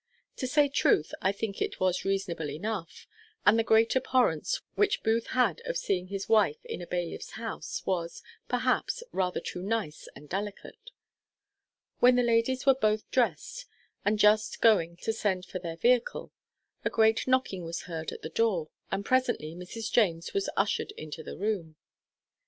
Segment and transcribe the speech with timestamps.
[0.37, 3.05] To say truth, I think it was reasonable enough;
[3.45, 7.83] and the great abhorrence which Booth had of seeing his wife in a bailiff's house
[7.85, 10.89] was, perhaps, rather too nice and delicate.
[11.99, 13.67] When the ladies were both drest,
[14.03, 16.31] and just going to send for their vehicle,
[16.83, 19.91] a great knocking was heard at the door, and presently Mrs.
[19.91, 21.75] James was ushered into the room.